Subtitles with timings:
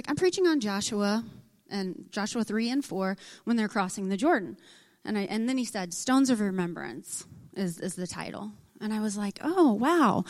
[0.00, 1.22] Like, I'm preaching on Joshua
[1.70, 4.56] and Joshua 3 and 4 when they're crossing the Jordan.
[5.04, 8.50] And, I, and then he said, Stones of Remembrance is, is the title.
[8.80, 10.24] And I was like, oh, wow.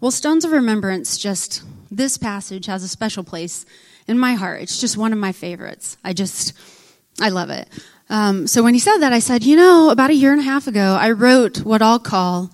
[0.00, 3.66] Well, Stones of Remembrance, just this passage has a special place
[4.06, 4.62] in my heart.
[4.62, 5.96] It's just one of my favorites.
[6.04, 6.52] I just,
[7.20, 7.68] I love it.
[8.08, 10.44] Um, so when he said that, I said, you know, about a year and a
[10.44, 12.52] half ago, I wrote what I'll call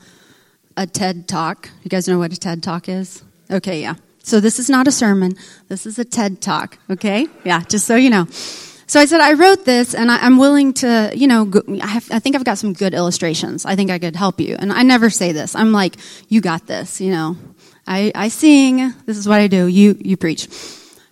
[0.75, 1.69] a TED Talk.
[1.83, 3.23] You guys know what a TED Talk is?
[3.51, 3.97] Okay, yeah.
[4.23, 5.37] So this is not a sermon.
[5.69, 7.27] This is a TED Talk, okay?
[7.45, 8.27] Yeah, just so you know.
[8.93, 11.87] So I said, I wrote this and I, am willing to, you know, go, I,
[11.87, 13.65] have, I think I've got some good illustrations.
[13.65, 14.55] I think I could help you.
[14.59, 15.55] And I never say this.
[15.55, 15.97] I'm like,
[16.29, 17.37] you got this, you know.
[17.87, 18.93] I, I sing.
[19.07, 19.67] This is what I do.
[19.67, 20.47] You, you preach.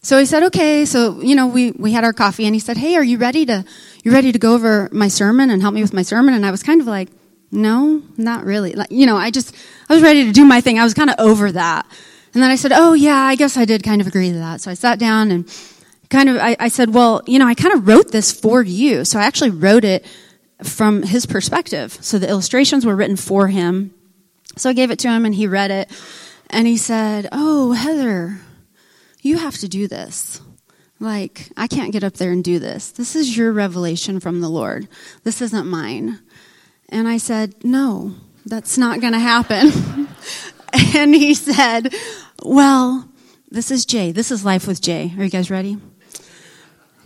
[0.03, 0.85] So he said, okay.
[0.85, 3.47] So, you know, we, we had our coffee and he said, hey, are you ready
[3.47, 3.65] to,
[4.05, 6.35] you ready to go over my sermon and help me with my sermon?
[6.35, 7.09] And I was kind of like,
[7.51, 8.73] no, not really.
[8.75, 9.55] Like, you know, I just,
[9.89, 10.79] I was ready to do my thing.
[10.79, 11.87] I was kind of over that.
[12.33, 14.61] And then I said, oh yeah, I guess I did kind of agree to that.
[14.61, 15.49] So I sat down and
[16.11, 19.05] kind of, I, I said, well, you know, I kind of wrote this for you.
[19.05, 20.07] So I actually wrote it
[20.63, 21.99] from his perspective.
[22.01, 23.95] So the illustrations were written for him.
[24.57, 25.91] So I gave it to him and he read it.
[26.51, 28.41] And he said, oh, Heather,
[29.23, 30.41] you have to do this.
[30.99, 32.91] Like, I can't get up there and do this.
[32.91, 34.87] This is your revelation from the Lord.
[35.25, 36.19] This isn't mine.
[36.91, 40.09] And I said, no, that's not going to happen.
[40.97, 41.95] and he said,
[42.43, 43.09] Well,
[43.51, 44.13] this is Jay.
[44.13, 45.13] This is Life with Jay.
[45.19, 45.79] Are you guys ready?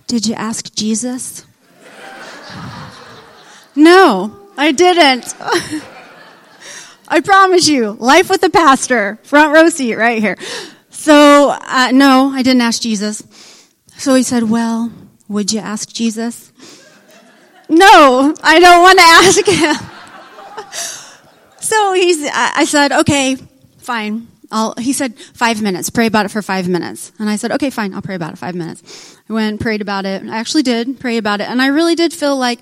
[0.07, 1.47] Did you ask Jesus?
[3.77, 5.35] no, I didn't.
[7.09, 10.37] I promise you, life with the pastor, front row seat right here.
[10.91, 13.23] So, uh, no, I didn't ask Jesus.
[13.97, 14.93] So he said, Well,
[15.29, 16.53] would you ask Jesus?
[17.69, 19.77] no, I don't want to ask him.
[21.61, 23.37] so he's, I said, Okay,
[23.85, 24.29] fine.
[24.51, 25.91] I'll, he said, five minutes.
[25.91, 27.13] Pray about it for five minutes.
[27.19, 27.95] And I said, okay, fine.
[27.95, 29.17] I'll pray about it five minutes.
[29.29, 30.23] I went, prayed about it.
[30.23, 31.49] I actually did pray about it.
[31.49, 32.61] And I really did feel like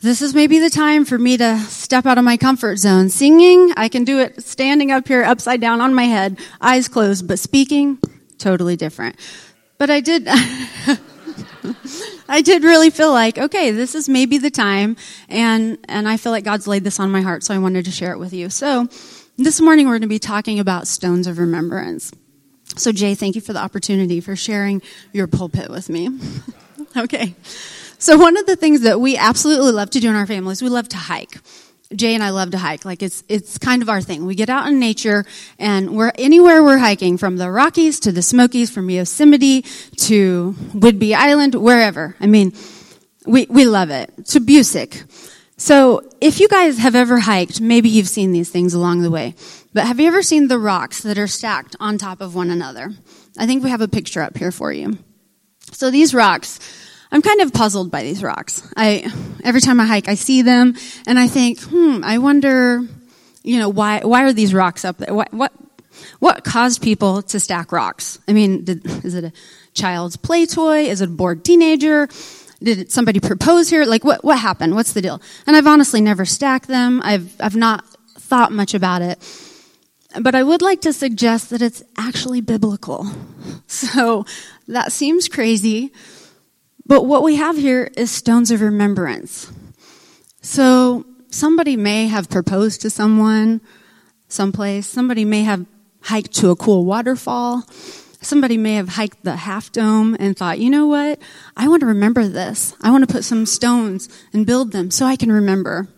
[0.00, 3.08] this is maybe the time for me to step out of my comfort zone.
[3.08, 7.28] Singing, I can do it standing up here upside down on my head, eyes closed,
[7.28, 7.98] but speaking,
[8.38, 9.16] totally different.
[9.78, 10.26] But I did,
[12.28, 14.96] I did really feel like, okay, this is maybe the time.
[15.28, 17.44] And, and I feel like God's laid this on my heart.
[17.44, 18.50] So I wanted to share it with you.
[18.50, 18.88] So,
[19.44, 22.12] this morning we're going to be talking about stones of remembrance.
[22.76, 24.82] So, Jay, thank you for the opportunity for sharing
[25.12, 26.08] your pulpit with me.
[26.96, 27.34] okay.
[27.98, 30.68] So, one of the things that we absolutely love to do in our families, we
[30.68, 31.38] love to hike.
[31.94, 32.84] Jay and I love to hike.
[32.84, 34.24] Like it's it's kind of our thing.
[34.24, 35.26] We get out in nature
[35.58, 41.14] and we're anywhere we're hiking, from the Rockies to the Smokies, from Yosemite to Whidbey
[41.14, 42.16] Island, wherever.
[42.18, 42.54] I mean,
[43.26, 44.10] we we love it.
[44.28, 45.04] To Busick.
[45.62, 49.36] So, if you guys have ever hiked, maybe you've seen these things along the way,
[49.72, 52.90] but have you ever seen the rocks that are stacked on top of one another?
[53.38, 54.98] I think we have a picture up here for you.
[55.70, 56.58] So, these rocks,
[57.12, 58.68] I'm kind of puzzled by these rocks.
[58.76, 59.08] I,
[59.44, 60.74] every time I hike, I see them
[61.06, 62.80] and I think, hmm, I wonder,
[63.44, 65.14] you know, why, why are these rocks up there?
[65.14, 65.52] What, what,
[66.18, 68.18] what caused people to stack rocks?
[68.26, 69.32] I mean, did, is it a
[69.74, 70.86] child's play toy?
[70.86, 72.08] Is it a bored teenager?
[72.62, 73.84] Did somebody propose here?
[73.84, 74.74] Like, what, what happened?
[74.74, 75.20] What's the deal?
[75.46, 77.00] And I've honestly never stacked them.
[77.04, 77.84] I've, I've not
[78.18, 79.18] thought much about it.
[80.20, 83.06] But I would like to suggest that it's actually biblical.
[83.66, 84.26] So
[84.68, 85.92] that seems crazy.
[86.86, 89.50] But what we have here is stones of remembrance.
[90.42, 93.62] So somebody may have proposed to someone
[94.28, 94.86] someplace.
[94.86, 95.64] Somebody may have
[96.02, 97.64] hiked to a cool waterfall.
[98.22, 101.20] Somebody may have hiked the half dome and thought, you know what?
[101.56, 102.74] I want to remember this.
[102.80, 105.88] I want to put some stones and build them so I can remember.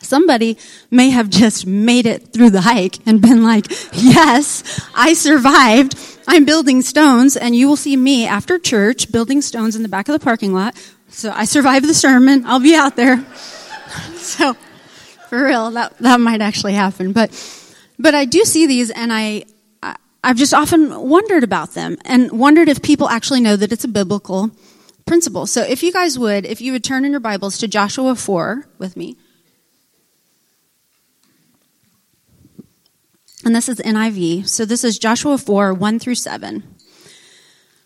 [0.00, 0.58] Somebody
[0.90, 5.94] may have just made it through the hike and been like, yes, I survived.
[6.28, 10.08] I'm building stones and you will see me after church building stones in the back
[10.08, 10.76] of the parking lot.
[11.08, 12.44] So I survived the sermon.
[12.44, 13.24] I'll be out there.
[14.16, 14.54] so
[15.28, 17.12] for real, that, that might actually happen.
[17.12, 17.30] But,
[17.98, 19.46] but I do see these and I,
[20.24, 23.88] I've just often wondered about them and wondered if people actually know that it's a
[23.88, 24.50] biblical
[25.04, 25.46] principle.
[25.46, 28.66] So if you guys would, if you would turn in your Bibles to Joshua 4
[28.78, 29.18] with me.
[33.44, 34.48] And this is NIV.
[34.48, 36.62] So this is Joshua 4, 1 through 7.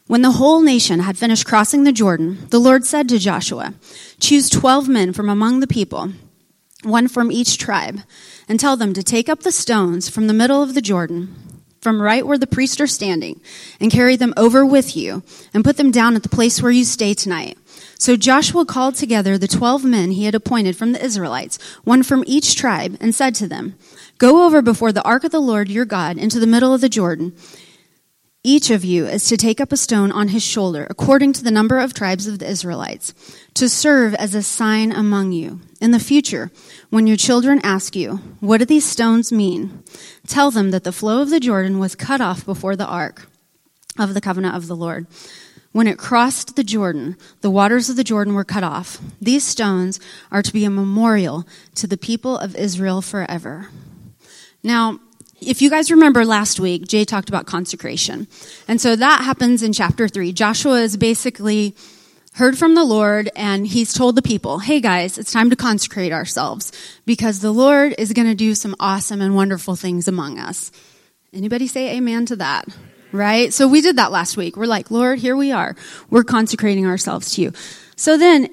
[0.06, 3.74] When the whole nation had finished crossing the Jordan, the Lord said to Joshua,
[4.20, 6.12] Choose 12 men from among the people,
[6.84, 8.02] one from each tribe,
[8.48, 11.47] and tell them to take up the stones from the middle of the Jordan
[11.80, 13.40] from right where the priests are standing
[13.80, 15.22] and carry them over with you
[15.54, 17.56] and put them down at the place where you stay tonight.
[17.98, 22.24] So Joshua called together the twelve men he had appointed from the Israelites, one from
[22.26, 23.76] each tribe, and said to them,
[24.18, 26.88] Go over before the ark of the Lord your God into the middle of the
[26.88, 27.34] Jordan.
[28.44, 31.50] Each of you is to take up a stone on his shoulder, according to the
[31.50, 33.12] number of tribes of the Israelites,
[33.54, 35.60] to serve as a sign among you.
[35.80, 36.52] In the future,
[36.88, 39.82] when your children ask you, What do these stones mean?
[40.26, 43.28] Tell them that the flow of the Jordan was cut off before the ark
[43.98, 45.08] of the covenant of the Lord.
[45.72, 48.98] When it crossed the Jordan, the waters of the Jordan were cut off.
[49.20, 49.98] These stones
[50.30, 53.68] are to be a memorial to the people of Israel forever.
[54.62, 55.00] Now,
[55.40, 58.26] if you guys remember last week, Jay talked about consecration.
[58.66, 60.32] And so that happens in chapter 3.
[60.32, 61.76] Joshua is basically
[62.34, 66.12] heard from the Lord and he's told the people, hey guys, it's time to consecrate
[66.12, 66.72] ourselves
[67.04, 70.70] because the Lord is going to do some awesome and wonderful things among us.
[71.32, 72.66] Anybody say amen to that?
[73.10, 73.52] Right?
[73.52, 74.56] So we did that last week.
[74.56, 75.74] We're like, Lord, here we are.
[76.10, 77.52] We're consecrating ourselves to you.
[77.96, 78.48] So then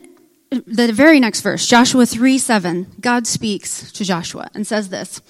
[0.50, 5.22] the very next verse, Joshua 3 7, God speaks to Joshua and says this.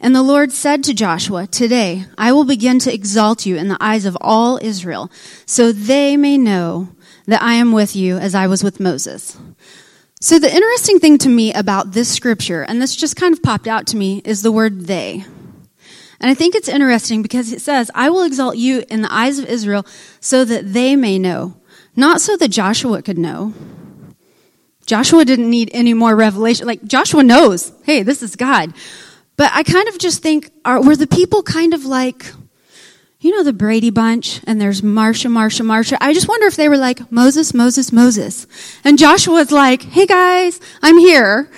[0.00, 3.78] And the Lord said to Joshua, Today I will begin to exalt you in the
[3.80, 5.10] eyes of all Israel,
[5.46, 6.88] so they may know
[7.26, 9.38] that I am with you as I was with Moses.
[10.20, 13.66] So the interesting thing to me about this scripture, and this just kind of popped
[13.66, 15.24] out to me, is the word they.
[16.20, 19.38] And I think it's interesting because it says, I will exalt you in the eyes
[19.38, 19.86] of Israel
[20.20, 21.56] so that they may know,
[21.94, 23.52] not so that Joshua could know.
[24.86, 26.66] Joshua didn't need any more revelation.
[26.66, 28.72] Like Joshua knows, hey, this is God.
[29.36, 32.32] But I kind of just think, are, were the people kind of like,
[33.20, 36.02] you know, the Brady Bunch, and there's Marcia, Marcia, Marcia.
[36.02, 38.46] I just wonder if they were like, Moses, Moses, Moses.
[38.84, 41.50] And Joshua's like, hey guys, I'm here.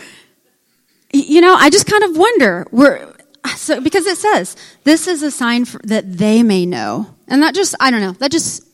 [1.13, 3.15] You know, I just kind of wonder, we're,
[3.57, 7.15] so, because it says, this is a sign for, that they may know.
[7.27, 8.65] And that just, I don't know, that just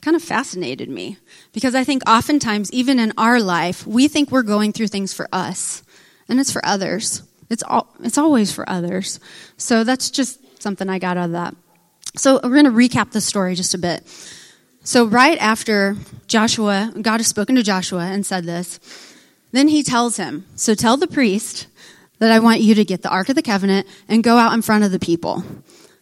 [0.00, 1.18] kind of fascinated me.
[1.52, 5.28] Because I think oftentimes, even in our life, we think we're going through things for
[5.32, 5.82] us,
[6.28, 7.22] and it's for others.
[7.52, 9.20] It's, all, it's always for others.
[9.56, 11.54] So that's just something I got out of that.
[12.16, 14.04] So we're going to recap the story just a bit.
[14.84, 15.96] So right after
[16.26, 18.80] Joshua, God has spoken to Joshua and said this,
[19.52, 21.68] then he tells him, so tell the priest
[22.18, 24.62] that I want you to get the Ark of the Covenant and go out in
[24.62, 25.44] front of the people.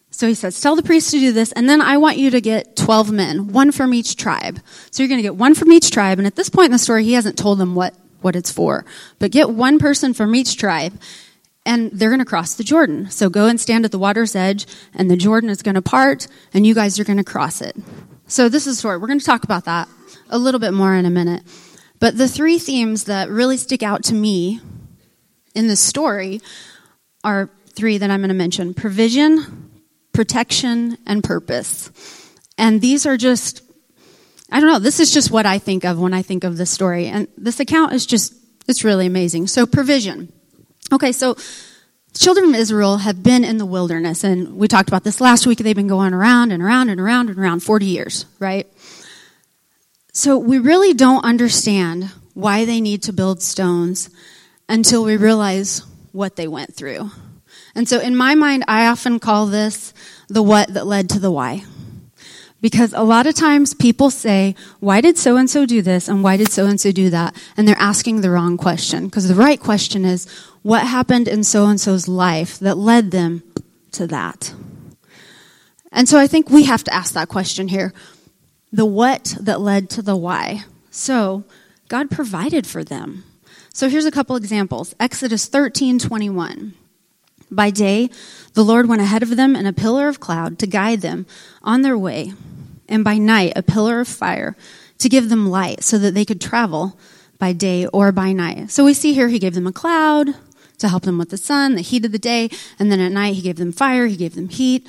[0.09, 2.41] So he says, tell the priest to do this, and then I want you to
[2.41, 4.59] get 12 men, one from each tribe.
[4.91, 6.79] So you're going to get one from each tribe, and at this point in the
[6.79, 8.85] story, he hasn't told them what, what it's for.
[9.19, 10.93] But get one person from each tribe,
[11.65, 13.09] and they're going to cross the Jordan.
[13.11, 16.27] So go and stand at the water's edge, and the Jordan is going to part,
[16.53, 17.75] and you guys are going to cross it.
[18.27, 18.97] So this is story.
[18.97, 19.87] We're going to talk about that
[20.29, 21.43] a little bit more in a minute.
[21.99, 24.59] But the three themes that really stick out to me
[25.53, 26.41] in this story
[27.23, 29.69] are three that I'm going to mention provision,
[30.13, 31.91] protection, and purpose.
[32.57, 33.61] And these are just,
[34.51, 36.71] I don't know, this is just what I think of when I think of this
[36.71, 37.07] story.
[37.07, 38.33] And this account is just,
[38.67, 39.47] it's really amazing.
[39.47, 40.31] So, provision.
[40.91, 41.37] Okay, so
[42.13, 45.59] children of Israel have been in the wilderness, and we talked about this last week.
[45.59, 48.67] They've been going around and around and around and around 40 years, right?
[50.11, 54.09] So we really don't understand why they need to build stones
[54.67, 57.09] until we realize what they went through.
[57.73, 59.93] And so in my mind, I often call this
[60.27, 61.63] the what that led to the why.
[62.59, 66.23] Because a lot of times people say, why did so and so do this and
[66.23, 67.35] why did so and so do that?
[67.57, 69.05] And they're asking the wrong question.
[69.05, 70.27] Because the right question is,
[70.63, 73.43] what happened in so and so's life that led them
[73.91, 74.53] to that?
[75.91, 77.93] And so I think we have to ask that question here.
[78.71, 80.63] The what that led to the why.
[80.89, 81.43] So
[81.89, 83.25] God provided for them.
[83.73, 84.95] So here's a couple examples.
[84.99, 86.73] Exodus 13, 21.
[87.49, 88.09] By day,
[88.53, 91.25] the Lord went ahead of them in a pillar of cloud to guide them
[91.61, 92.33] on their way,
[92.87, 94.55] and by night, a pillar of fire
[94.99, 96.97] to give them light so that they could travel
[97.39, 98.71] by day or by night.
[98.71, 100.29] So we see here he gave them a cloud
[100.81, 103.35] to help them with the sun, the heat of the day, and then at night
[103.35, 104.87] he gave them fire, he gave them heat.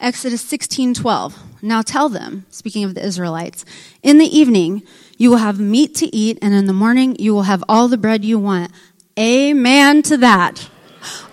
[0.00, 1.34] Exodus 16:12.
[1.62, 3.64] Now tell them, speaking of the Israelites,
[4.02, 4.82] in the evening
[5.16, 7.96] you will have meat to eat and in the morning you will have all the
[7.96, 8.70] bread you want.
[9.18, 10.68] Amen to that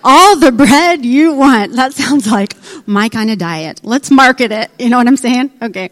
[0.04, 1.72] all the bread you want.
[1.72, 2.54] That sounds like
[2.86, 3.80] my kind of diet.
[3.82, 4.70] Let's market it.
[4.78, 5.52] You know what I'm saying?
[5.60, 5.90] Okay.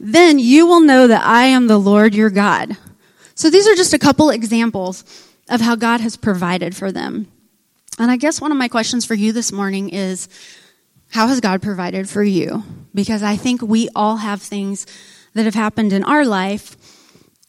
[0.00, 2.76] Then you will know that I am the Lord your God.
[3.34, 5.04] So these are just a couple examples
[5.48, 7.28] of how God has provided for them.
[7.98, 10.28] And I guess one of my questions for you this morning is,
[11.10, 12.62] how has God provided for you?
[12.94, 14.86] Because I think we all have things
[15.34, 16.76] that have happened in our life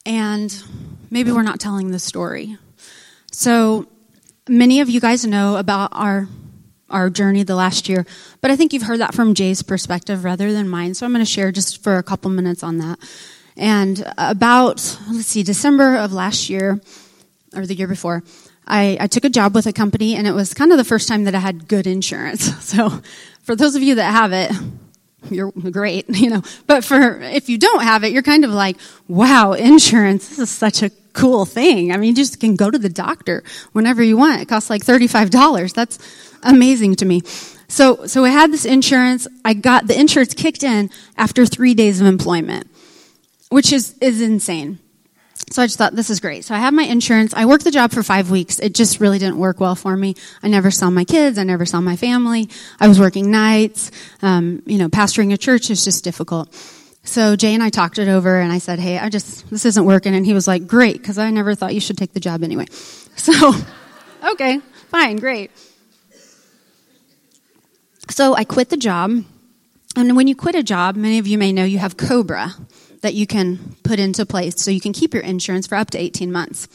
[0.06, 0.64] and
[1.12, 2.58] maybe we're not telling the story.
[3.32, 3.88] So
[4.48, 6.28] many of you guys know about our
[6.90, 8.04] our journey the last year,
[8.42, 10.96] but I think you've heard that from Jay's perspective rather than mine.
[10.96, 12.98] So I'm going to share just for a couple minutes on that.
[13.56, 16.82] And about let's see, December of last year
[17.56, 18.24] or the year before,
[18.70, 21.08] I, I took a job with a company, and it was kind of the first
[21.08, 22.50] time that I had good insurance.
[22.70, 23.02] So
[23.42, 24.52] for those of you that have it,
[25.32, 26.44] you're great, you know.
[26.68, 30.50] But for if you don't have it, you're kind of like, wow, insurance, this is
[30.52, 31.92] such a cool thing.
[31.92, 34.42] I mean, you just can go to the doctor whenever you want.
[34.42, 35.74] It costs like $35.
[35.74, 35.98] That's
[36.44, 37.22] amazing to me.
[37.68, 39.28] So, so I had this insurance.
[39.44, 42.68] I got the insurance kicked in after three days of employment,
[43.50, 44.80] which is, is insane.
[45.52, 46.46] So I just thought, this is great.
[46.46, 47.34] So I have my insurance.
[47.34, 48.60] I worked the job for five weeks.
[48.60, 50.16] It just really didn't work well for me.
[50.44, 51.38] I never saw my kids.
[51.40, 52.50] I never saw my family.
[52.80, 53.92] I was working nights.
[54.22, 56.54] Um, you know, pastoring a church is just difficult.
[57.04, 59.84] So Jay and I talked it over and I said, hey, I just, this isn't
[59.84, 60.14] working.
[60.14, 62.66] And he was like, great, because I never thought you should take the job anyway.
[63.20, 63.52] So,
[64.32, 65.52] okay, fine, great.
[68.10, 69.26] So I quit the job.
[69.98, 72.54] And when you quit a job, many of you may know you have COBRA
[73.02, 75.98] that you can put into place so you can keep your insurance for up to
[75.98, 76.68] 18 months.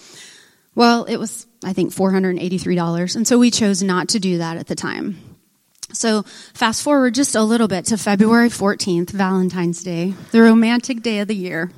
[0.75, 3.17] Well, it was, I think, $483.
[3.17, 5.19] And so we chose not to do that at the time.
[5.93, 6.23] So
[6.55, 11.29] fast forward just a little bit to February 14th, Valentine's Day, the romantic day of
[11.29, 11.71] the year.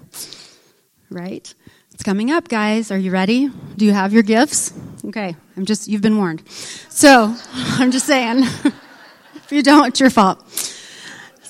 [1.10, 1.52] Right?
[1.92, 2.90] It's coming up, guys.
[2.90, 3.50] Are you ready?
[3.76, 4.72] Do you have your gifts?
[5.04, 5.36] Okay.
[5.56, 6.42] I'm just, you've been warned.
[6.48, 8.42] So, I'm just saying.
[9.34, 10.75] if you don't, it's your fault.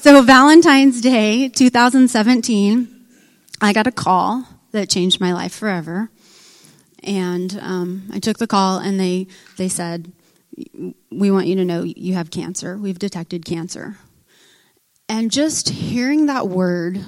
[0.06, 3.06] So Valentine's Day 2017,
[3.60, 6.10] I got a call that changed my life forever.
[7.02, 10.12] And um, I took the call, and they, they said,
[11.10, 12.78] We want you to know you have cancer.
[12.78, 13.96] We've detected cancer.
[15.08, 17.04] And just hearing that word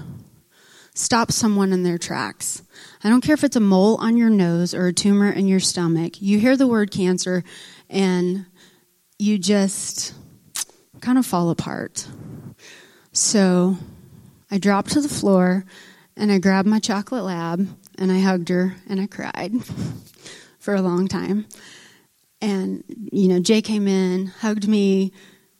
[0.92, 2.62] stops someone in their tracks.
[3.04, 5.60] I don't care if it's a mole on your nose or a tumor in your
[5.60, 6.20] stomach.
[6.20, 7.44] You hear the word cancer,
[7.88, 8.46] and
[9.20, 10.14] you just
[11.00, 12.04] kind of fall apart.
[13.12, 13.76] So
[14.50, 15.64] I dropped to the floor
[16.16, 19.52] and I grabbed my chocolate lab and I hugged her and I cried
[20.58, 21.46] for a long time.
[22.40, 25.12] And, you know, Jay came in, hugged me,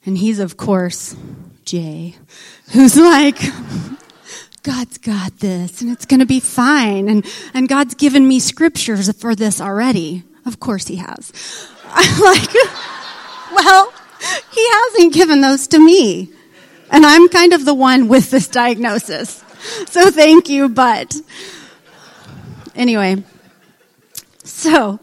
[0.05, 1.15] and he's, of course,
[1.65, 2.15] Jay,
[2.71, 3.37] who's like,
[4.63, 7.09] God's got this and it's going to be fine.
[7.09, 10.23] And, and God's given me scriptures for this already.
[10.45, 11.31] Of course he has.
[11.85, 12.53] I'm like,
[13.53, 13.93] well,
[14.51, 16.31] he hasn't given those to me.
[16.91, 19.43] And I'm kind of the one with this diagnosis.
[19.87, 21.15] So thank you, but
[22.75, 23.23] anyway.
[24.43, 24.99] So,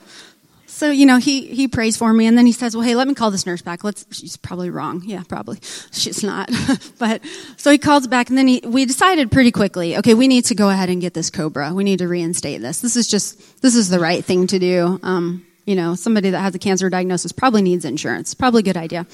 [0.67, 3.09] so, you know, he, he prays for me and then he says, well, hey, let
[3.09, 3.83] me call this nurse back.
[3.83, 5.03] Let's, she's probably wrong.
[5.05, 5.59] Yeah, probably.
[5.91, 6.51] She's not.
[6.99, 7.23] but,
[7.57, 10.55] so he calls back and then he, we decided pretty quickly, okay, we need to
[10.55, 11.73] go ahead and get this Cobra.
[11.73, 12.81] We need to reinstate this.
[12.81, 15.01] This is just, this is the right thing to do.
[15.03, 18.35] Um, you know, somebody that has a cancer diagnosis probably needs insurance.
[18.35, 19.07] Probably a good idea.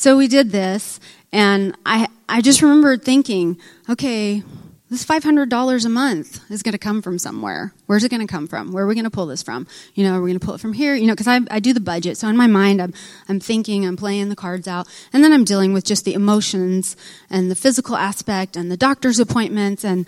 [0.00, 0.98] So we did this
[1.30, 4.42] and I, I just remembered thinking, okay,
[4.88, 7.74] this $500 a month is going to come from somewhere.
[7.84, 8.72] Where's it going to come from?
[8.72, 9.66] Where are we going to pull this from?
[9.94, 10.94] You know, are we going to pull it from here?
[10.94, 12.16] You know, because I, I do the budget.
[12.16, 12.94] So in my mind, I'm,
[13.28, 14.88] I'm thinking, I'm playing the cards out.
[15.12, 16.96] And then I'm dealing with just the emotions
[17.28, 20.06] and the physical aspect and the doctor's appointments and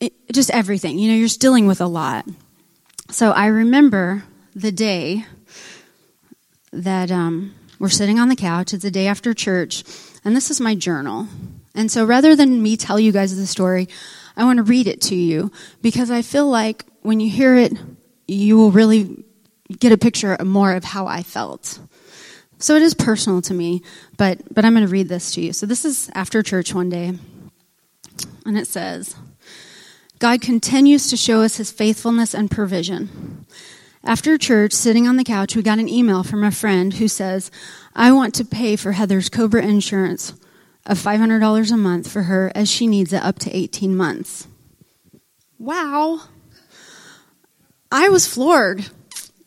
[0.00, 0.98] it, just everything.
[0.98, 2.24] You know, you're dealing with a lot.
[3.10, 4.24] So I remember
[4.56, 5.26] the day
[6.72, 8.72] that um, we're sitting on the couch.
[8.74, 9.84] It's a day after church
[10.24, 11.26] and this is my journal.
[11.74, 13.88] And so rather than me tell you guys the story,
[14.36, 17.72] I want to read it to you because I feel like when you hear it,
[18.26, 19.24] you will really
[19.78, 21.78] get a picture more of how I felt.
[22.58, 23.82] So it is personal to me,
[24.16, 25.52] but, but I'm going to read this to you.
[25.52, 27.14] So this is after church one day.
[28.44, 29.14] And it says,
[30.18, 33.46] God continues to show us his faithfulness and provision.
[34.04, 37.50] After church, sitting on the couch, we got an email from a friend who says,
[37.94, 40.34] I want to pay for Heather's Cobra insurance
[40.86, 44.46] of $500 a month for her as she needs it up to 18 months.
[45.58, 46.20] Wow.
[47.90, 48.86] I was floored.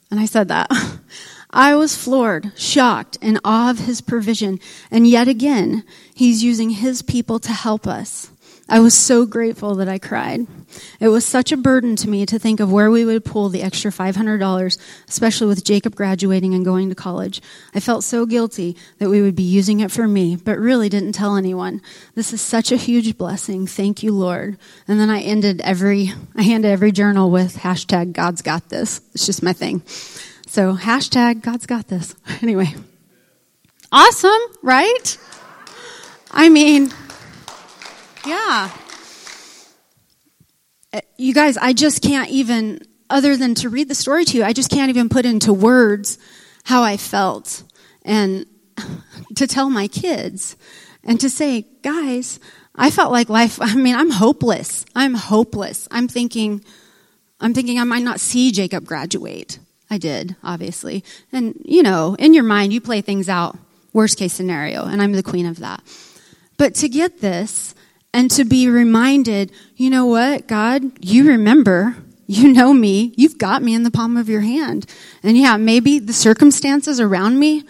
[0.10, 0.70] And I said that.
[1.50, 4.60] I was floored, shocked, in awe of his provision.
[4.90, 8.32] And yet again, he's using his people to help us.
[8.72, 10.48] I was so grateful that I cried.
[11.02, 13.64] It was such a burden to me to think of where we would pull the
[13.64, 14.78] extra $500,
[15.10, 17.42] especially with Jacob graduating and going to college.
[17.76, 21.12] I felt so guilty that we would be using it for me, but really didn't
[21.12, 21.82] tell anyone.
[22.16, 23.68] This is such a huge blessing.
[23.68, 24.58] Thank you, Lord.
[24.88, 29.02] And then I ended every, I ended every journal with hashtag God's got this.
[29.14, 29.84] It's just my thing.
[30.48, 32.16] So hashtag God's got this.
[32.42, 32.74] Anyway.
[33.92, 35.18] Awesome, right?
[36.32, 36.94] I mean,
[38.26, 38.72] yeah.
[40.94, 44.44] Uh, you guys, I just can't even, other than to read the story to you,
[44.44, 46.18] I just can't even put into words
[46.64, 47.64] how I felt.
[48.04, 48.46] And
[49.36, 50.56] to tell my kids
[51.04, 52.40] and to say, guys,
[52.76, 54.86] I felt like life, I mean, I'm hopeless.
[54.96, 55.88] I'm hopeless.
[55.92, 56.64] I'm thinking,
[57.40, 59.60] I'm thinking I might not see Jacob graduate.
[59.90, 61.04] I did, obviously.
[61.34, 63.58] And, you know, in your mind, you play things out,
[63.92, 65.84] worst case scenario, and I'm the queen of that.
[66.58, 67.76] But to get this
[68.14, 71.96] and to be reminded, you know what, God, you remember,
[72.28, 74.86] you know me, you've got me in the palm of your hand.
[75.24, 77.64] And yeah, maybe the circumstances around me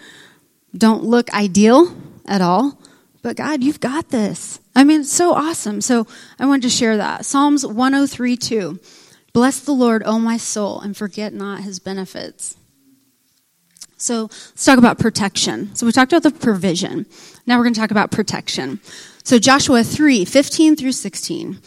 [0.76, 1.94] don't look ideal
[2.26, 2.78] at all,
[3.22, 4.60] but God, you've got this.
[4.74, 5.80] I mean, it's so awesome.
[5.80, 6.06] So
[6.38, 7.26] I wanted to share that.
[7.26, 8.80] Psalms 103 2.
[9.32, 12.56] Bless the Lord, O my soul, and forget not his benefits.
[13.96, 15.74] So let's talk about protection.
[15.74, 17.06] So we talked about the provision.
[17.46, 18.80] Now we're going to talk about protection.
[19.24, 21.60] So Joshua 3 15 through 16.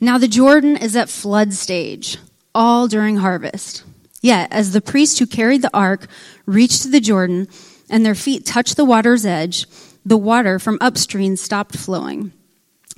[0.00, 2.18] Now the Jordan is at flood stage,
[2.54, 3.84] all during harvest.
[4.20, 6.06] Yet, as the priests who carried the ark
[6.44, 7.48] reached the Jordan
[7.88, 9.66] and their feet touched the water's edge,
[10.04, 12.32] the water from upstream stopped flowing.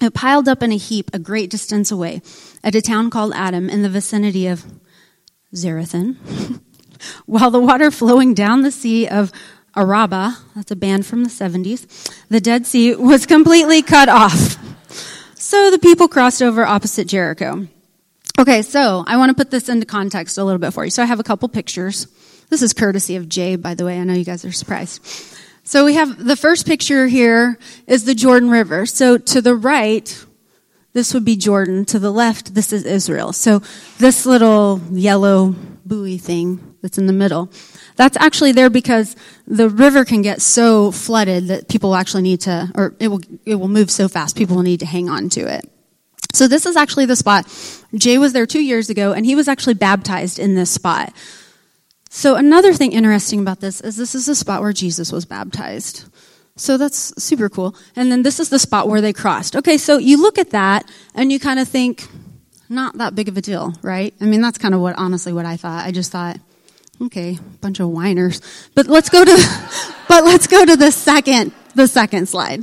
[0.00, 2.22] It piled up in a heap a great distance away
[2.64, 4.64] at a town called Adam in the vicinity of
[5.54, 6.16] Zarethan.
[7.26, 9.32] While the water flowing down the sea of
[9.76, 14.56] Arabah, that's a band from the 70s, the Dead Sea was completely cut off.
[15.34, 17.66] So the people crossed over opposite Jericho.
[18.38, 20.90] Okay, so I want to put this into context a little bit for you.
[20.90, 22.06] So I have a couple pictures.
[22.48, 24.00] This is courtesy of Jay, by the way.
[24.00, 25.04] I know you guys are surprised.
[25.62, 28.86] So we have the first picture here is the Jordan River.
[28.86, 30.24] So to the right,
[30.92, 31.84] this would be Jordan.
[31.86, 33.32] To the left, this is Israel.
[33.32, 33.62] So
[33.98, 37.50] this little yellow buoy thing that's in the middle,
[38.00, 39.14] that's actually there because
[39.46, 43.56] the river can get so flooded that people actually need to, or it will, it
[43.56, 45.70] will move so fast, people will need to hang on to it.
[46.32, 47.46] So this is actually the spot.
[47.94, 51.12] Jay was there two years ago and he was actually baptized in this spot.
[52.08, 56.06] So another thing interesting about this is this is the spot where Jesus was baptized.
[56.56, 57.76] So that's super cool.
[57.96, 59.56] And then this is the spot where they crossed.
[59.56, 62.08] Okay, so you look at that and you kind of think,
[62.70, 64.14] not that big of a deal, right?
[64.22, 65.84] I mean, that's kind of what, honestly, what I thought.
[65.84, 66.38] I just thought,
[67.00, 68.40] okay, bunch of whiners.
[68.74, 69.36] But let's go to,
[70.08, 72.62] but let's go to the second, the second slide.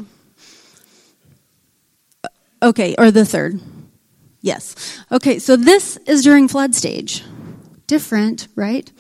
[2.62, 3.60] Okay, or the third.
[4.42, 4.76] Yes.
[5.12, 7.24] Okay, so this is during flood stage.
[7.86, 8.92] Different, right?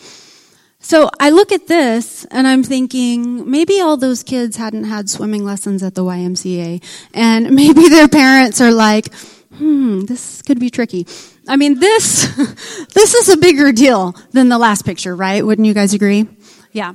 [0.79, 5.43] So I look at this and I'm thinking maybe all those kids hadn't had swimming
[5.43, 6.81] lessons at the YMCA
[7.13, 9.13] and maybe their parents are like,
[9.57, 11.05] hmm, this could be tricky.
[11.47, 12.27] I mean, this,
[12.93, 15.45] this is a bigger deal than the last picture, right?
[15.45, 16.27] Wouldn't you guys agree?
[16.71, 16.93] Yeah.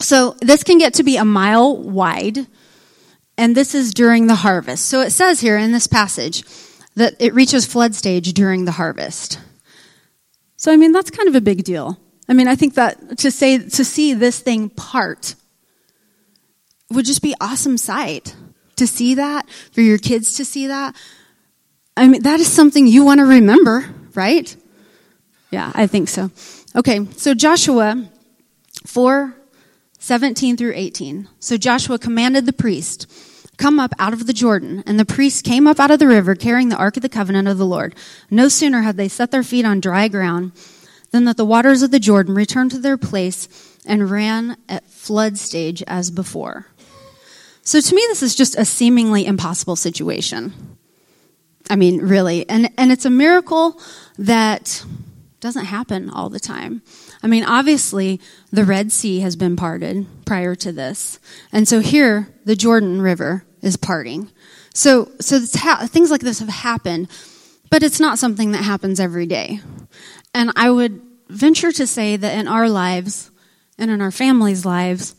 [0.00, 2.46] So this can get to be a mile wide
[3.36, 4.86] and this is during the harvest.
[4.86, 6.44] So it says here in this passage
[6.94, 9.40] that it reaches flood stage during the harvest.
[10.56, 11.98] So I mean, that's kind of a big deal.
[12.28, 15.34] I mean, I think that to say, to see this thing part
[16.90, 18.34] would just be awesome sight.
[18.76, 20.96] To see that, for your kids to see that.
[21.96, 24.54] I mean, that is something you want to remember, right?
[25.50, 26.30] Yeah, I think so.
[26.74, 28.08] Okay, so Joshua
[28.86, 29.34] 4,
[29.98, 31.28] 17 through 18.
[31.38, 33.06] So Joshua commanded the priest,
[33.56, 34.82] Come up out of the Jordan.
[34.86, 37.48] And the priest came up out of the river carrying the ark of the covenant
[37.48, 37.94] of the Lord.
[38.30, 40.52] No sooner had they set their feet on dry ground
[41.12, 43.48] than that the waters of the Jordan returned to their place
[43.86, 46.66] and ran at flood stage as before.
[47.62, 50.73] So to me, this is just a seemingly impossible situation.
[51.70, 52.48] I mean, really.
[52.48, 53.80] And, and it's a miracle
[54.18, 54.84] that
[55.40, 56.82] doesn't happen all the time.
[57.22, 61.18] I mean, obviously, the Red Sea has been parted prior to this.
[61.52, 64.30] And so here, the Jordan River is parting.
[64.74, 67.08] So, so ha- things like this have happened,
[67.70, 69.60] but it's not something that happens every day.
[70.34, 73.30] And I would venture to say that in our lives
[73.78, 75.14] and in our families' lives,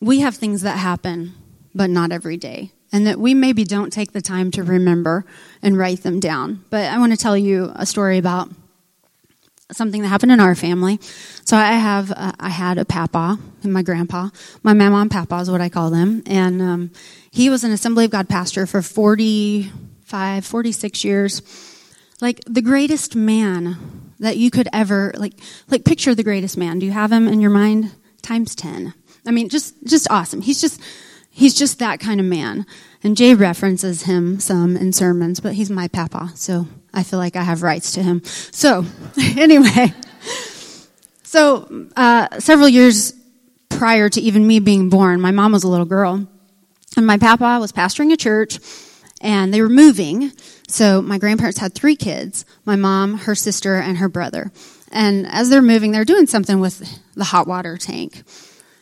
[0.00, 1.34] we have things that happen,
[1.74, 2.72] but not every day.
[2.92, 5.24] And that we maybe don't take the time to remember
[5.62, 6.64] and write them down.
[6.70, 8.50] But I want to tell you a story about
[9.72, 10.98] something that happened in our family.
[11.44, 14.30] So I have, uh, I had a papa and my grandpa.
[14.62, 16.22] My mama and papa is what I call them.
[16.26, 16.90] And um,
[17.30, 21.42] he was an Assembly of God pastor for 45, 46 years.
[22.20, 23.76] Like the greatest man
[24.18, 25.32] that you could ever like
[25.68, 26.78] like picture the greatest man.
[26.78, 27.92] Do you have him in your mind?
[28.20, 28.92] Times 10.
[29.26, 30.42] I mean, just just awesome.
[30.42, 30.80] He's just
[31.30, 32.66] he's just that kind of man.
[33.02, 37.36] And Jay references him some in sermons, but he's my papa, so I feel like
[37.36, 38.22] I have rights to him.
[38.24, 38.84] So,
[39.36, 39.94] anyway,
[41.22, 43.14] so uh, several years
[43.68, 46.26] prior to even me being born, my mom was a little girl,
[46.96, 48.58] and my papa was pastoring a church,
[49.20, 50.32] and they were moving.
[50.68, 54.52] So my grandparents had three kids my mom, her sister, and her brother.
[54.92, 56.82] And as they're moving, they're doing something with
[57.14, 58.22] the hot water tank.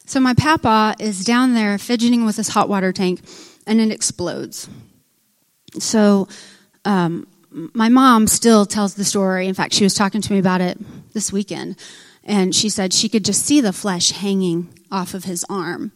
[0.09, 3.21] So my papa is down there fidgeting with his hot water tank,
[3.67, 4.67] and it explodes.
[5.79, 6.29] So
[6.87, 9.47] um, my mom still tells the story.
[9.49, 10.79] In fact, she was talking to me about it
[11.13, 11.77] this weekend,
[12.25, 15.93] and she said she could just see the flesh hanging off of his arm.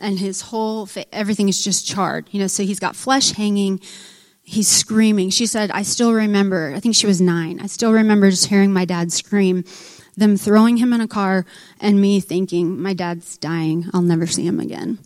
[0.00, 2.26] and his whole everything is just charred.
[2.32, 3.80] You know, so he's got flesh hanging.
[4.42, 5.30] He's screaming.
[5.30, 6.74] She said, "I still remember.
[6.74, 7.60] I think she was nine.
[7.60, 9.62] I still remember just hearing my dad scream."
[10.16, 11.46] Them throwing him in a car
[11.80, 13.86] and me thinking, my dad's dying.
[13.94, 14.98] I'll never see him again.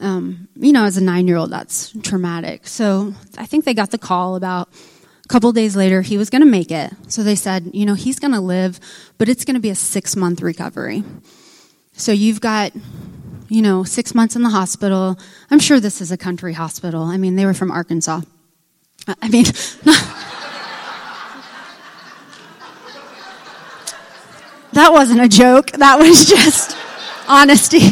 [0.00, 2.66] Um, you know, as a nine year old, that's traumatic.
[2.66, 4.68] So I think they got the call about
[5.24, 6.92] a couple days later, he was going to make it.
[7.08, 8.80] So they said, you know, he's going to live,
[9.18, 11.04] but it's going to be a six month recovery.
[11.92, 12.72] So you've got
[13.52, 15.18] you know, six months in the hospital.
[15.50, 17.02] I'm sure this is a country hospital.
[17.02, 18.22] I mean, they were from Arkansas.
[19.06, 19.44] I mean,
[24.72, 25.72] that wasn't a joke.
[25.72, 26.76] That was just
[27.28, 27.90] honesty.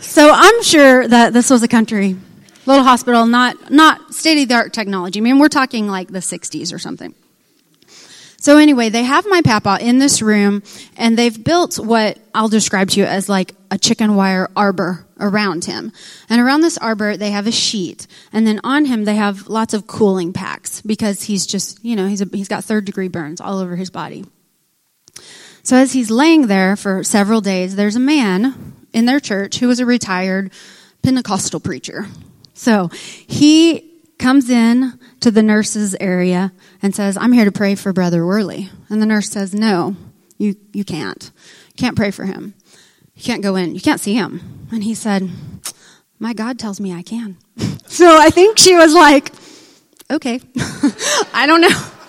[0.00, 2.16] So I'm sure that this was a country
[2.66, 5.20] little hospital, not not state of the art technology.
[5.20, 7.14] I mean, we're talking like the 60s or something.
[8.38, 10.62] So anyway, they have my papa in this room
[10.96, 15.66] and they've built what I'll describe to you as like a chicken wire arbor around
[15.66, 15.92] him.
[16.30, 18.06] And around this arbor, they have a sheet.
[18.32, 22.06] And then on him, they have lots of cooling packs because he's just, you know,
[22.06, 24.24] he's, a, he's got third degree burns all over his body.
[25.62, 29.68] So as he's laying there for several days, there's a man in their church who
[29.68, 30.52] was a retired
[31.02, 32.06] Pentecostal preacher.
[32.54, 37.92] So he comes in to the nurse's area and says, I'm here to pray for
[37.92, 38.68] Brother Worley.
[38.88, 39.96] And the nurse says, No,
[40.38, 41.30] you, you can't.
[41.68, 42.54] You can't pray for him.
[43.14, 43.74] You can't go in.
[43.74, 44.68] You can't see him.
[44.70, 45.28] And he said,
[46.18, 47.36] My God tells me I can.
[47.86, 49.32] so I think she was like,
[50.10, 50.40] Okay.
[51.32, 51.99] I don't know.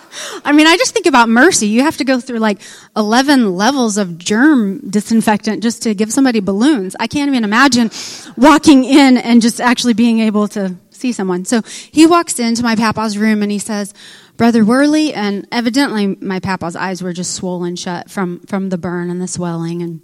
[0.44, 1.68] I mean, I just think about mercy.
[1.68, 2.60] You have to go through like
[2.96, 6.96] 11 levels of germ disinfectant just to give somebody balloons.
[7.00, 7.90] I can't even imagine
[8.36, 11.44] walking in and just actually being able to see someone.
[11.44, 13.92] So he walks into my papa's room and he says,
[14.36, 19.10] Brother Worley, and evidently my papa's eyes were just swollen shut from, from the burn
[19.10, 20.00] and the swelling and,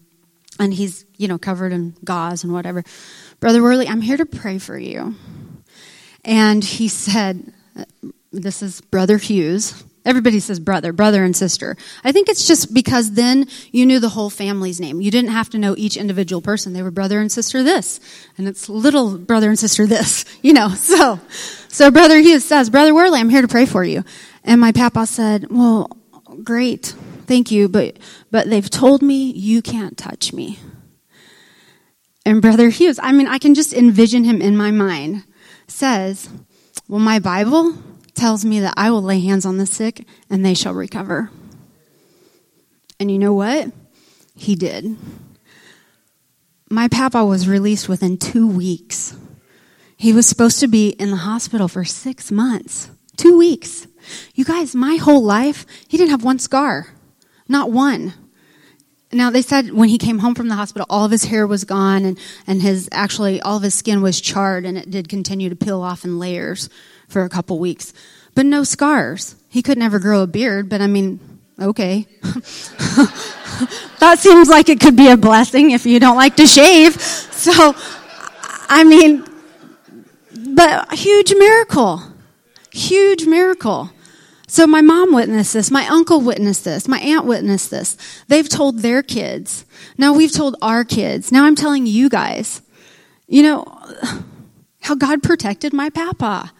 [0.58, 2.84] and he's, you know, covered in gauze and whatever.
[3.40, 5.14] Brother Worley, I'm here to pray for you.
[6.24, 7.52] And he said,
[8.32, 9.84] this is Brother Hughes.
[10.08, 11.76] Everybody says brother, brother and sister.
[12.02, 15.02] I think it's just because then you knew the whole family's name.
[15.02, 16.72] You didn't have to know each individual person.
[16.72, 18.00] They were brother and sister this,
[18.38, 20.70] and it's little brother and sister this, you know.
[20.70, 21.20] So,
[21.68, 24.02] so brother Hughes says, brother Worley, I'm here to pray for you.
[24.44, 25.94] And my papa said, well,
[26.42, 26.94] great.
[27.26, 27.68] Thank you.
[27.68, 27.98] But,
[28.30, 30.58] but they've told me you can't touch me.
[32.24, 35.24] And brother Hughes, I mean, I can just envision him in my mind,
[35.66, 36.30] says,
[36.88, 37.74] well, my Bible
[38.18, 41.30] tells me that I will lay hands on the sick and they shall recover.
[43.00, 43.72] And you know what?
[44.34, 44.96] He did.
[46.70, 49.16] My papa was released within two weeks.
[49.96, 52.90] He was supposed to be in the hospital for six months.
[53.16, 53.86] Two weeks.
[54.34, 56.88] You guys, my whole life, he didn't have one scar.
[57.48, 58.14] Not one.
[59.10, 61.64] Now they said when he came home from the hospital, all of his hair was
[61.64, 65.48] gone and, and his, actually, all of his skin was charred and it did continue
[65.48, 66.68] to peel off in layers
[67.08, 67.92] for a couple weeks,
[68.34, 69.34] but no scars.
[69.48, 72.06] He could never grow a beard, but I mean, okay.
[73.98, 77.00] that seems like it could be a blessing if you don't like to shave.
[77.00, 77.74] So,
[78.68, 79.24] I mean,
[80.54, 82.02] but huge miracle.
[82.72, 83.90] Huge miracle.
[84.46, 87.96] So my mom witnessed this, my uncle witnessed this, my aunt witnessed this.
[88.28, 89.66] They've told their kids.
[89.98, 91.30] Now we've told our kids.
[91.30, 92.62] Now I'm telling you guys.
[93.26, 93.64] You know,
[94.80, 96.50] how God protected my papa.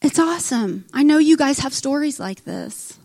[0.00, 0.84] It's awesome.
[0.92, 2.98] I know you guys have stories like this.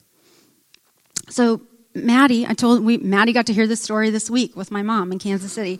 [1.30, 1.62] So,
[1.96, 5.12] Maddie, I told we Maddie got to hear this story this week with my mom
[5.12, 5.80] in Kansas City.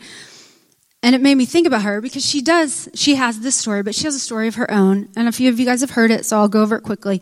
[1.04, 3.94] And it made me think about her because she does, she has this story, but
[3.94, 5.10] she has a story of her own.
[5.16, 7.22] And a few of you guys have heard it, so I'll go over it quickly.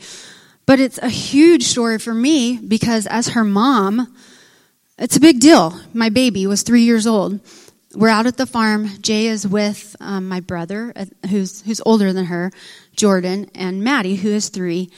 [0.66, 4.16] But it's a huge story for me because as her mom,
[5.00, 5.78] it's a big deal.
[5.94, 7.40] My baby was three years old.
[7.94, 8.90] We're out at the farm.
[9.02, 12.52] Jay is with um, my brother, uh, who's who's older than her,
[12.96, 14.90] Jordan, and Maddie, who is three,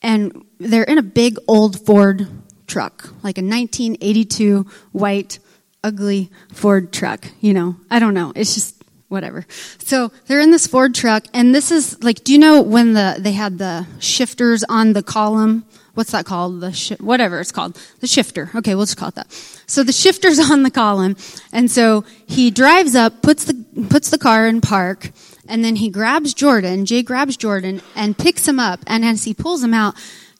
[0.00, 2.28] and they're in a big old Ford
[2.66, 5.40] truck, like a 1982 white,
[5.82, 7.26] ugly Ford truck.
[7.40, 8.32] You know, I don't know.
[8.36, 9.44] It's just whatever.
[9.78, 13.16] So they're in this Ford truck, and this is like, do you know when the
[13.18, 15.64] they had the shifters on the column?
[15.94, 16.60] What's that called?
[16.60, 18.50] The sh- whatever it's called, the shifter.
[18.54, 19.32] Okay, we'll just call it that.
[19.66, 21.16] So the shifter's on the column,
[21.52, 25.10] and so he drives up, puts the puts the car in park,
[25.48, 26.86] and then he grabs Jordan.
[26.86, 29.94] Jay grabs Jordan and picks him up, and as he pulls him out,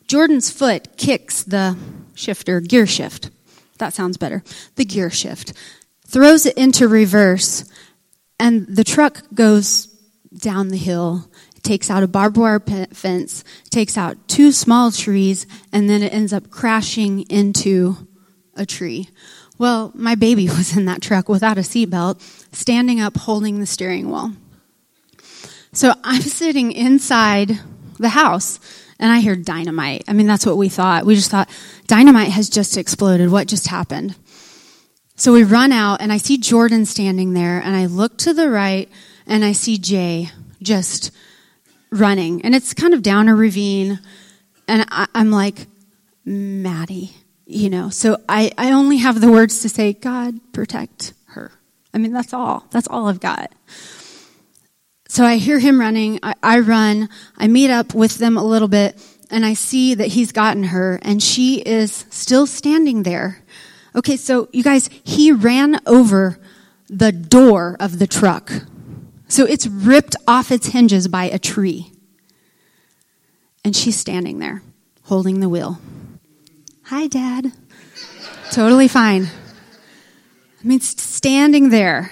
[0.07, 1.77] Jordan's foot kicks the
[2.15, 3.31] shifter gear shift.
[3.79, 4.43] That sounds better.
[4.77, 5.53] The gear shift
[6.07, 7.65] throws it into reverse,
[8.39, 9.87] and the truck goes
[10.37, 11.29] down the hill
[11.65, 12.61] takes out a barbed wire
[12.93, 17.97] fence, takes out two small trees, and then it ends up crashing into
[18.55, 19.09] a tree.
[19.59, 22.21] Well, my baby was in that truck without a seatbelt,
[22.55, 24.33] standing up holding the steering wheel.
[25.73, 27.59] So I'm sitting inside
[27.99, 28.61] the house
[29.01, 30.05] and I hear dynamite.
[30.07, 31.05] I mean, that's what we thought.
[31.05, 31.51] We just thought
[31.89, 33.31] dynamite has just exploded.
[33.31, 34.15] What just happened?
[35.17, 38.51] So we run out and I see Jordan standing there and I look to the
[38.51, 38.89] right
[39.27, 40.31] and I see Jay
[40.63, 41.11] just
[41.95, 42.43] running.
[42.43, 44.01] And it's kind of down a ravine.
[44.69, 45.67] And I, am like,
[46.25, 47.13] Maddie,
[47.47, 47.91] you know.
[47.91, 51.53] So I, I only have the words to say, God, protect her.
[51.93, 52.67] I mean, that's all.
[52.71, 53.53] That's all I've got.
[55.09, 56.19] So I hear him running.
[56.23, 57.09] I, I run.
[57.39, 60.99] I meet up with them a little bit and I see that he's gotten her
[61.03, 63.43] and she is still standing there.
[63.95, 66.39] Okay, so you guys, he ran over
[66.89, 68.51] the door of the truck.
[69.29, 71.91] So it's ripped off its hinges by a tree.
[73.65, 74.63] And she's standing there,
[75.05, 75.81] holding the wheel.
[76.85, 77.53] Hi, Dad.
[78.51, 79.25] totally fine.
[80.63, 82.11] I mean, standing there.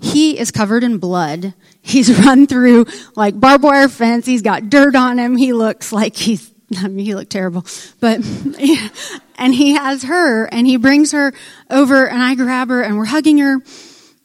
[0.00, 1.54] He is covered in blood.
[1.82, 4.26] He's run through like barbed wire fence.
[4.26, 5.36] He's got dirt on him.
[5.36, 7.64] He looks like he's, I mean, he looked terrible,
[8.00, 8.20] but,
[9.38, 11.32] and he has her and he brings her
[11.70, 13.58] over and I grab her and we're hugging her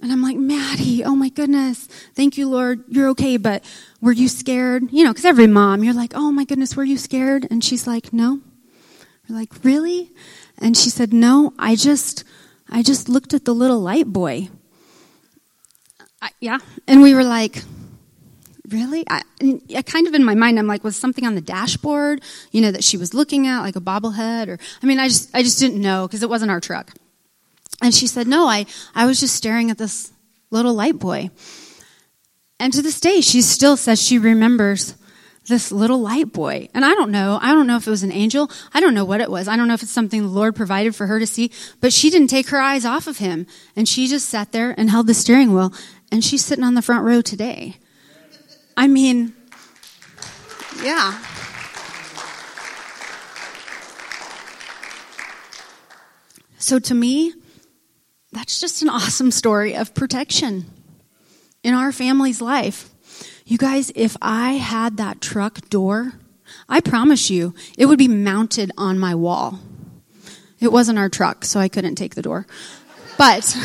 [0.02, 1.86] and I'm like, Maddie, oh my goodness.
[2.16, 2.84] Thank you, Lord.
[2.88, 3.38] You're okay.
[3.38, 3.64] But
[4.02, 4.92] were you scared?
[4.92, 7.48] You know, cause every mom, you're like, oh my goodness, were you scared?
[7.52, 8.40] And she's like, no.
[9.30, 10.10] We're like, really?
[10.58, 12.24] And she said, no, I just,
[12.70, 14.50] I just looked at the little light boy.
[16.22, 16.58] I, yeah.
[16.88, 17.64] And we were like,
[18.70, 19.04] really?
[19.08, 19.22] I,
[19.76, 22.72] I, kind of in my mind, I'm like, was something on the dashboard, you know,
[22.72, 25.60] that she was looking at, like a bobblehead or, I mean, I just, I just
[25.60, 26.92] didn't know because it wasn't our truck.
[27.82, 30.12] And she said, No, I, I was just staring at this
[30.52, 31.32] little light boy.
[32.60, 34.96] And to this day, she still says she remembers
[35.48, 36.70] this little light boy.
[36.76, 37.40] And I don't know.
[37.42, 38.52] I don't know if it was an angel.
[38.74, 39.48] I don't know what it was.
[39.48, 41.52] I don't know if it's something the Lord provided for her to see.
[41.80, 43.48] But she didn't take her eyes off of him.
[43.76, 45.74] And she just sat there and held the steering wheel.
[46.12, 47.78] And she's sitting on the front row today.
[48.78, 49.34] I mean,
[50.84, 51.20] yeah.
[56.58, 57.34] So to me,
[58.32, 60.66] that's just an awesome story of protection
[61.64, 62.90] in our family's life.
[63.46, 66.14] You guys, if I had that truck door,
[66.70, 69.60] I promise you, it would be mounted on my wall.
[70.60, 72.46] It wasn't our truck, so I couldn't take the door.
[73.18, 73.58] But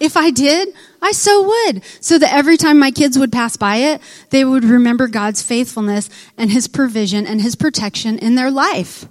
[0.00, 0.68] if I did,
[1.00, 1.82] I so would.
[2.00, 6.10] So that every time my kids would pass by it, they would remember God's faithfulness
[6.36, 9.06] and His provision and His protection in their life.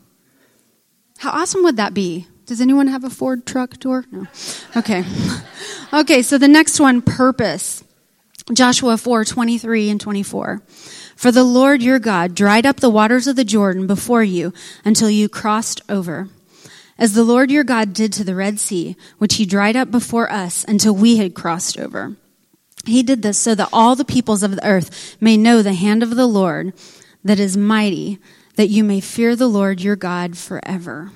[1.18, 2.28] How awesome would that be?
[2.46, 4.06] Does anyone have a Ford truck door?
[4.12, 4.28] No.
[4.76, 5.04] Okay.
[5.94, 7.84] Okay, so the next one, purpose.
[8.52, 10.62] Joshua 4, 23 and 24.
[11.16, 14.54] For the Lord your God dried up the waters of the Jordan before you
[14.84, 16.28] until you crossed over.
[16.98, 20.32] As the Lord your God did to the Red Sea, which he dried up before
[20.32, 22.16] us until we had crossed over.
[22.86, 26.04] He did this so that all the peoples of the earth may know the hand
[26.04, 26.74] of the Lord
[27.24, 28.20] that is mighty,
[28.56, 31.12] that you may fear the Lord your God forever.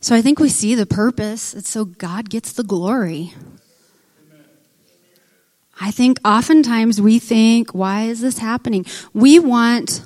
[0.00, 1.52] So I think we see the purpose.
[1.52, 3.34] It's so God gets the glory.
[5.78, 8.86] I think oftentimes we think, why is this happening?
[9.12, 10.04] We want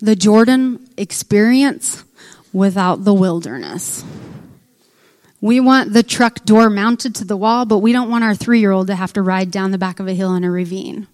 [0.00, 2.04] the Jordan experience
[2.52, 4.04] without the wilderness.
[5.40, 8.60] We want the truck door mounted to the wall, but we don't want our three
[8.60, 11.06] year old to have to ride down the back of a hill in a ravine.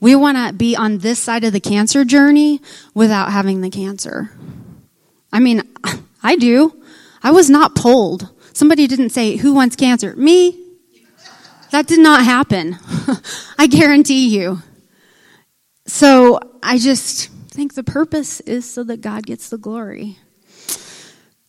[0.00, 2.60] We want to be on this side of the cancer journey
[2.92, 4.30] without having the cancer.
[5.32, 5.62] I mean,
[6.22, 6.82] I do.
[7.26, 8.28] I was not polled.
[8.52, 10.14] Somebody didn't say, Who wants cancer?
[10.14, 10.56] Me?
[11.72, 12.78] That did not happen.
[13.58, 14.62] I guarantee you.
[15.88, 20.18] So I just think the purpose is so that God gets the glory.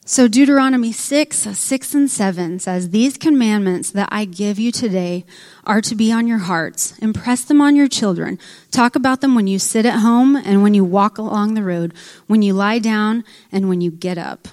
[0.04, 5.26] So Deuteronomy 6, 6 and 7 says, These commandments that I give you today
[5.64, 6.98] are to be on your hearts.
[7.04, 8.40] Impress them on your children.
[8.72, 11.94] Talk about them when you sit at home and when you walk along the road,
[12.26, 14.48] when you lie down and when you get up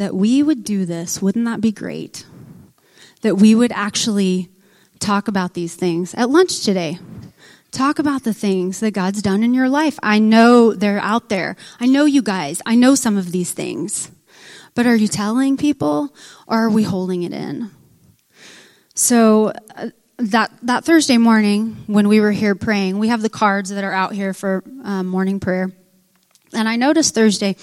[0.00, 2.24] that we would do this, wouldn't that be great?
[3.20, 4.48] That we would actually
[4.98, 6.98] talk about these things at lunch today.
[7.70, 9.98] Talk about the things that God's done in your life.
[10.02, 11.54] I know they're out there.
[11.78, 12.62] I know you guys.
[12.64, 14.10] I know some of these things.
[14.74, 16.14] But are you telling people
[16.46, 17.70] or are we holding it in?
[18.94, 23.68] So uh, that that Thursday morning when we were here praying, we have the cards
[23.68, 25.70] that are out here for um, morning prayer.
[26.52, 27.56] And I noticed Thursday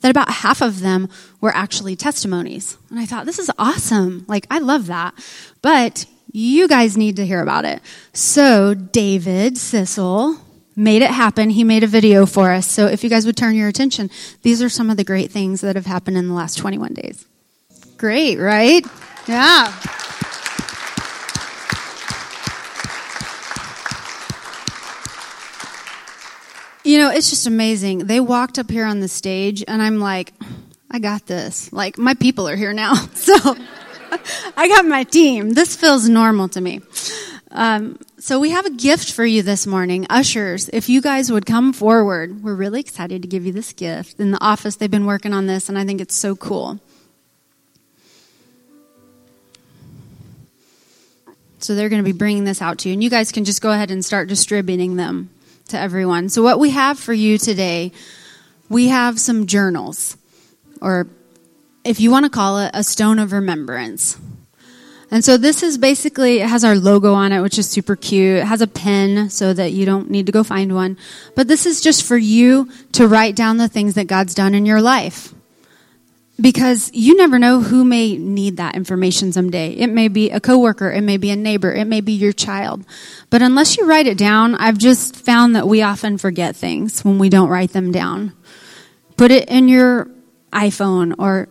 [0.00, 1.08] that about half of them
[1.40, 2.76] were actually testimonies.
[2.90, 4.24] And I thought, this is awesome.
[4.28, 5.14] Like, I love that.
[5.62, 7.80] But you guys need to hear about it.
[8.12, 10.38] So, David Sissel
[10.76, 11.50] made it happen.
[11.50, 12.66] He made a video for us.
[12.66, 14.10] So, if you guys would turn your attention,
[14.42, 17.26] these are some of the great things that have happened in the last 21 days.
[17.96, 18.84] Great, right?
[19.26, 19.72] Yeah.
[26.84, 28.00] You know, it's just amazing.
[28.00, 30.34] They walked up here on the stage, and I'm like,
[30.90, 31.72] I got this.
[31.72, 32.94] Like, my people are here now.
[33.14, 33.34] So
[34.56, 35.54] I got my team.
[35.54, 36.82] This feels normal to me.
[37.50, 40.06] Um, so we have a gift for you this morning.
[40.10, 44.20] Ushers, if you guys would come forward, we're really excited to give you this gift.
[44.20, 46.80] In the office, they've been working on this, and I think it's so cool.
[51.58, 53.62] So they're going to be bringing this out to you, and you guys can just
[53.62, 55.30] go ahead and start distributing them
[55.68, 56.28] to everyone.
[56.28, 57.92] So, what we have for you today,
[58.68, 60.16] we have some journals,
[60.80, 61.06] or
[61.84, 64.18] if you want to call it, a stone of remembrance.
[65.10, 68.38] And so this is basically, it has our logo on it, which is super cute.
[68.38, 70.96] It has a pen so that you don't need to go find one.
[71.36, 74.66] But this is just for you to write down the things that God's done in
[74.66, 75.33] your life
[76.40, 79.70] because you never know who may need that information someday.
[79.70, 82.84] It may be a coworker, it may be a neighbor, it may be your child.
[83.30, 87.18] But unless you write it down, I've just found that we often forget things when
[87.18, 88.32] we don't write them down.
[89.16, 90.08] Put it in your
[90.52, 91.48] iPhone or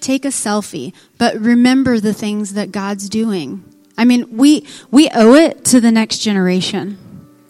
[0.00, 3.64] take a selfie, but remember the things that God's doing.
[3.96, 6.98] I mean, we we owe it to the next generation.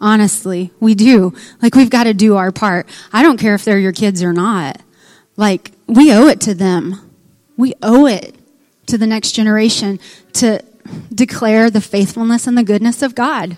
[0.00, 1.32] Honestly, we do.
[1.60, 2.88] Like we've got to do our part.
[3.12, 4.80] I don't care if they're your kids or not.
[5.36, 7.00] Like we owe it to them.
[7.56, 8.34] We owe it
[8.86, 9.98] to the next generation
[10.34, 10.62] to
[11.12, 13.56] declare the faithfulness and the goodness of God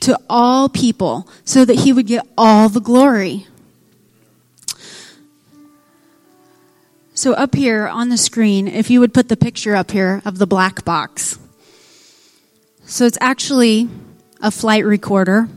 [0.00, 3.46] to all people so that he would get all the glory.
[7.16, 10.38] So, up here on the screen, if you would put the picture up here of
[10.38, 11.38] the black box.
[12.86, 13.88] So, it's actually
[14.42, 15.48] a flight recorder.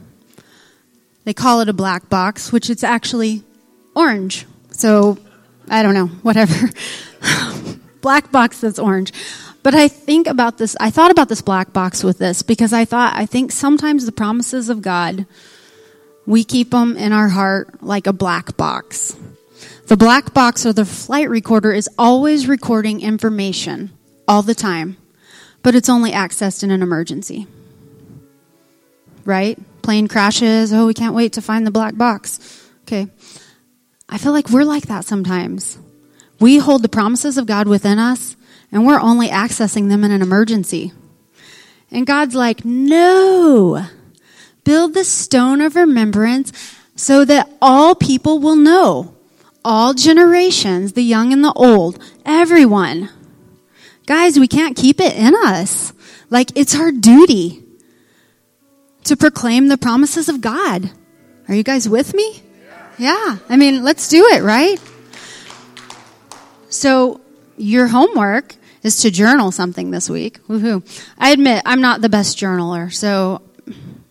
[1.24, 3.44] They call it a black box, which it's actually
[3.96, 4.46] orange.
[4.70, 5.18] So,
[5.70, 6.70] I don't know, whatever.
[8.02, 9.12] black box that's orange.
[9.64, 12.86] But I think about this, I thought about this black box with this because I
[12.86, 15.26] thought, I think sometimes the promises of God,
[16.26, 19.16] we keep them in our heart like a black box.
[19.88, 23.92] The black box or the flight recorder is always recording information
[24.28, 24.98] all the time,
[25.64, 27.48] but it's only accessed in an emergency.
[29.26, 29.60] Right?
[29.82, 32.70] Plane crashes, oh, we can't wait to find the black box.
[32.84, 33.08] Okay.
[34.10, 35.78] I feel like we're like that sometimes.
[36.40, 38.36] We hold the promises of God within us,
[38.72, 40.94] and we're only accessing them in an emergency.
[41.92, 43.86] And God's like, no,
[44.64, 46.52] build the stone of remembrance
[46.96, 49.16] so that all people will know,
[49.64, 53.10] all generations, the young and the old, everyone.
[54.06, 55.94] Guys, we can't keep it in us.
[56.30, 57.64] Like, it's our duty
[59.04, 60.92] to proclaim the promises of God.
[61.48, 62.42] Are you guys with me?
[62.98, 63.38] Yeah.
[63.50, 64.80] I mean, let's do it, right?
[66.70, 67.22] So,
[67.58, 70.46] your homework is to journal something this week.
[70.48, 70.84] Woohoo.
[71.18, 73.42] I admit I'm not the best journaler, so,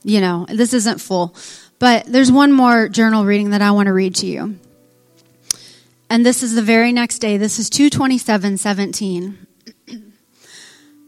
[0.03, 1.35] you know, this isn't full.
[1.79, 4.59] But there's one more journal reading that I want to read to you.
[6.09, 7.37] And this is the very next day.
[7.37, 9.47] This is 22717.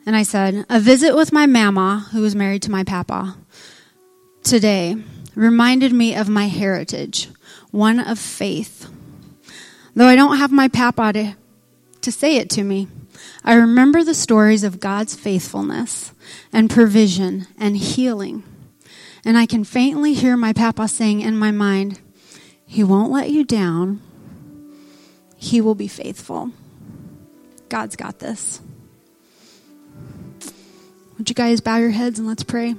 [0.07, 3.37] And I said, A visit with my mama, who was married to my papa,
[4.43, 4.97] today
[5.35, 7.29] reminded me of my heritage
[7.79, 8.91] one of faith.
[9.95, 11.37] Though I don't have my papa to,
[12.01, 12.89] to say it to me,
[13.45, 16.13] I remember the stories of God's faithfulness
[16.53, 18.43] and provision and healing.
[19.25, 22.01] And I can faintly hear my papa saying in my mind,
[22.67, 24.03] He won't let you down.
[25.37, 26.51] He will be faithful.
[27.69, 28.61] God's got this.
[31.17, 32.75] Would you guys bow your heads and let's pray?